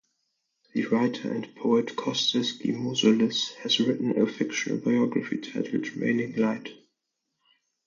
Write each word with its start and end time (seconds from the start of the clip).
The 0.73 0.87
writer 0.87 1.31
and 1.31 1.53
poet 1.55 1.89
Kostis 1.95 2.59
Gimossoulis 2.59 3.53
has 3.57 3.79
written 3.79 4.19
a 4.19 4.25
fictional 4.25 4.79
biography 4.79 5.37
titled 5.37 5.95
"Raining 5.95 6.37
light". 6.37 6.73